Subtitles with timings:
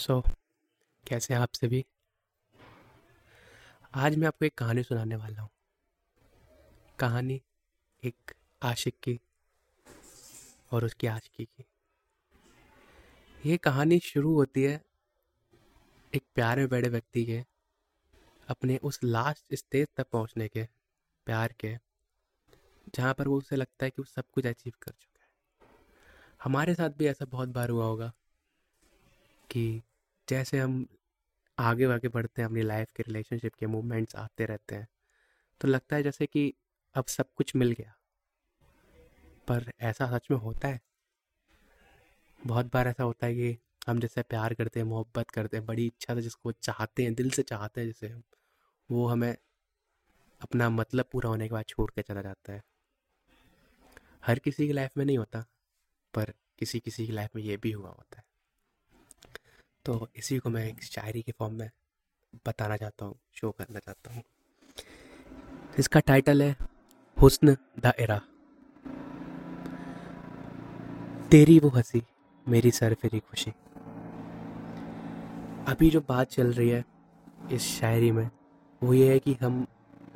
[0.00, 0.30] सो so,
[1.08, 1.86] कैसे हैं आप सभी?
[3.94, 5.50] आज मैं आपको एक कहानी सुनाने वाला हूँ।
[6.98, 7.42] कहानी
[8.04, 8.32] एक
[8.62, 9.20] आशिक की
[10.72, 11.64] और उसकी आशिकी की।
[13.46, 14.84] ये कहानी शुरू होती है
[16.14, 17.44] एक प्यारे बड़े व्यक्ति के
[18.48, 20.64] अपने उस लास्ट स्टेज तक पहुँचने के
[21.26, 21.76] प्यार के
[22.94, 25.30] जहाँ पर वो उसे लगता है कि वो सब कुछ अचीव कर चुका है।
[26.42, 28.12] हमारे साथ भी ऐसा बहुत बार हुआ होगा
[29.50, 29.82] कि
[30.30, 30.86] जैसे हम
[31.58, 34.88] आगे आगे बढ़ते हैं, अपनी लाइफ के रिलेशनशिप के मूवमेंट्स आते रहते हैं
[35.60, 36.54] तो लगता है जैसे कि
[36.94, 37.94] अब सब कुछ मिल गया।
[39.48, 40.80] पर ऐसा सच में होता है?
[42.46, 43.58] बहुत बार ऐसा होता है कि
[43.88, 47.30] हम जैसे प्यार करते हैं, मोहब्बत करते हैं, बड़ी इच्छा से जिसको चाहते हैं, दिल
[47.30, 48.22] से चाहते हैं जैसे हम,
[48.90, 49.36] वो हमें
[50.40, 52.62] अपना मतलब पूरा होने के बाद छोड़ के चला जाता है।
[54.26, 55.46] हर किसी की लाइफ में नहीं होता,
[56.14, 58.29] पर किसी किसी की लाइफ में ये भी हुआ होता है।
[59.86, 61.70] तो इसी को मैं एक शायरी के फॉर्म में
[62.46, 64.22] बताना चाहता हूँ शो करना चाहता हूँ।
[65.78, 66.56] इसका टाइटल है,
[67.16, 68.20] हुस्न द एरा
[71.30, 72.02] तेरी वो हँसी,
[72.46, 73.50] मेरी सर फिरी खुशी।
[75.68, 76.84] अभी जो बात चल रही है,
[77.52, 78.28] इस शायरी में,
[78.82, 79.66] वो ये है कि हम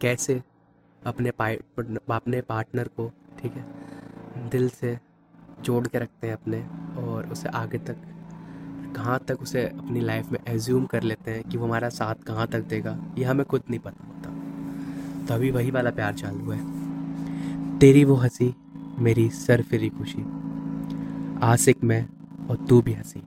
[0.00, 0.42] कैसे
[1.02, 4.98] अपने अपने पार्टनर को, ठीक है, दिल से
[5.60, 6.62] जोड़ के रखते हैं अपने,
[7.02, 7.96] और उसे आगे तक
[8.96, 12.46] कहाँ तक उसे अपनी लाइफ में एज्यूम कर लेते हैं कि वो हमारा साथ कहाँ
[12.46, 14.30] तक देगा ये हमें खुद नहीं पता होता।
[15.26, 16.84] तो अभी वही वाला प्यार चालू है।
[17.78, 18.54] तेरी वो हँसी,
[18.98, 20.24] मेरी सर फिरी खुशी।
[21.42, 22.08] आसिक में
[22.50, 23.20] और तू भी हँसी।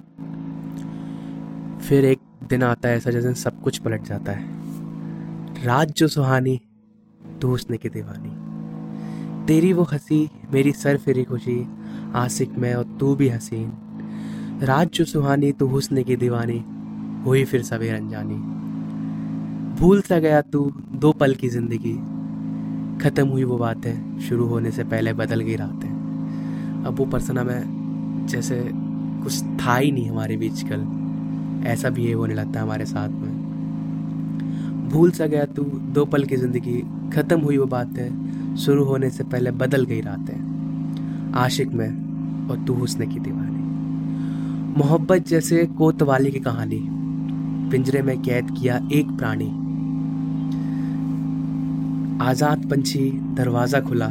[1.87, 4.45] फिर एक दिन आता है, ऐसा जैसे सब कुछ पलट जाता है।
[5.65, 6.61] रात जो सुहानी
[7.41, 8.47] तू उसने की दीवानी।
[9.45, 11.67] तेरी वो हँसी, मेरी सर फिरी खुशी।
[12.15, 13.73] आसिक में और तू भी हसीन
[14.58, 16.58] रात जो सुहानी तू हुस्न की दीवानी,
[17.25, 18.36] हुई फिर सवेर अनजानी।
[19.80, 20.59] भूल सा गया तू
[20.94, 21.94] दो पल की ज़िंदगी,
[22.99, 28.26] खत्म हुई वो बातें, शुरू होने से पहले बदल गई रातें। अब वो पर्सन हमें
[28.27, 28.61] जैसे
[29.23, 30.87] कुछ था ही नहीं हमारे बीच कल,
[31.67, 36.23] ऐसा भी ये होने लगता है हमारे साथ में। भूल सा गया तू दो पल
[36.23, 36.81] की ज़िंदगी,
[37.14, 42.73] खत्म हुई वो बातें, शुरू होने से पहले बदल गई रातें। आशिक में और तू
[42.73, 43.46] हुस्न की दीवानी।
[44.77, 46.80] मोहब्बत जैसे कोतवाली की कहानी।
[47.71, 49.48] पिंजरे में कैद किया एक प्राणी।
[52.21, 54.10] आज़ाद पंछी दरवाज़ा खुला,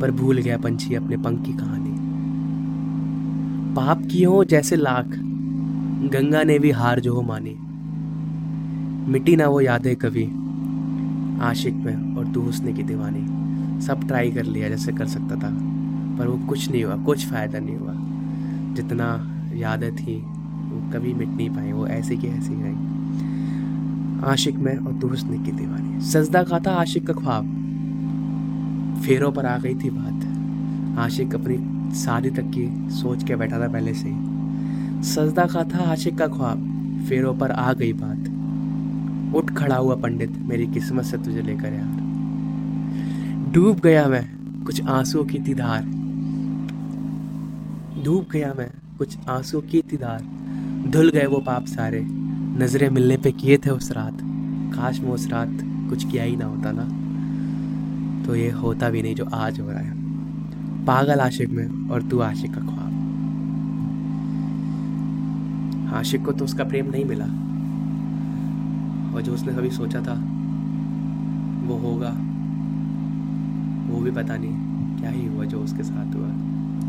[0.00, 1.90] पर भूल गया पंछी अपने पंख की कहानी।
[3.74, 5.06] पाप की हो जैसे लाख,
[6.12, 7.56] गंगा ने भी हार जो हो मानी।
[9.12, 10.24] मिट्टी ना वो यादें कभी,
[11.42, 15.50] आशिक में और तू हुस्न की दीवानी। सब ट्राई कर लिया जैसे कर सकता था,
[16.18, 17.94] पर वो कुछ नहीं हुआ, कुछ फ़ायदा नहीं हुआ।
[18.74, 22.94] जितना यादें थी, वो कभी मिट नहीं पाई, वो ऐसी की ऐसी रही।
[24.24, 27.60] आशिक में और दुरुस्त की दीवानी। सजदा का था आशिक का ख्वाब।
[29.04, 30.24] फेरों पर आ गई थी बात।
[30.98, 31.56] आशिक अपनी
[31.94, 34.16] शादी तक की सोच के बैठा था पहले से ही।
[35.02, 36.70] सजदा का था आशिक का ख्वाब।
[37.08, 38.30] फेरों पर आ गई बात।
[39.36, 42.04] उठ खड़ा हुआ पंडित, मेरी किस्मत से तुझे लेकर यार।
[43.52, 44.30] डूब गया मैं,
[44.64, 45.84] कुछ आंसुओं की थी धार
[48.04, 48.70] डूब गया मैं
[49.04, 50.22] कुछ आँसू की धार
[50.90, 52.06] धुल गए वो पाप सारे।
[52.58, 54.18] नज़रें मिलने पे किए थे उस रात।
[54.76, 56.84] काश में उस रात कुछ किया ही ना होता ना।
[58.26, 59.94] तो ये होता भी नहीं जो आज हो रहा है।
[60.84, 62.90] पागल आशिक में और तू आशिक का ख्वाब।
[65.94, 67.24] आशिक को तो उसका प्रेम नहीं मिला।
[69.14, 70.14] और जो उसने कभी सोचा था,
[71.66, 72.10] वो होगा।
[73.92, 76.53] वो भी पता नहीं क्या ही हुआ जो उसके साथ हुआ।